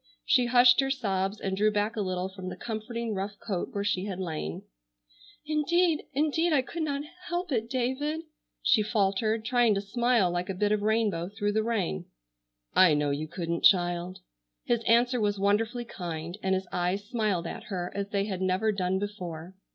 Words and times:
She 0.25 0.47
hushed 0.47 0.79
her 0.79 0.89
sobs 0.89 1.39
and 1.39 1.55
drew 1.55 1.69
back 1.69 1.95
a 1.95 2.01
little 2.01 2.27
from 2.27 2.49
the 2.49 2.55
comforting 2.55 3.13
rough 3.13 3.37
coat 3.37 3.69
where 3.71 3.83
she 3.83 4.05
had 4.05 4.19
lain. 4.19 4.63
"Indeed, 5.45 6.05
indeed, 6.15 6.53
I 6.53 6.63
could 6.63 6.81
not 6.81 7.03
help 7.27 7.51
it, 7.51 7.69
David,"—she 7.69 8.81
faltered, 8.81 9.45
trying 9.45 9.75
to 9.75 9.81
smile 9.81 10.31
like 10.31 10.49
a 10.49 10.55
bit 10.55 10.71
of 10.71 10.81
rainbow 10.81 11.29
through 11.29 11.51
the 11.53 11.61
rain. 11.61 12.05
"I 12.73 12.95
know 12.95 13.11
you 13.11 13.27
couldn't, 13.27 13.61
child." 13.63 14.21
His 14.65 14.81
answer 14.85 15.21
was 15.21 15.37
wonderfully 15.39 15.85
kind 15.85 16.35
and 16.41 16.55
his 16.55 16.67
eyes 16.71 17.03
smiled 17.05 17.45
at 17.45 17.65
her 17.65 17.91
as 17.93 18.09
they 18.09 18.25
had 18.25 18.41
never 18.41 18.71
done 18.71 18.97
before. 18.97 19.53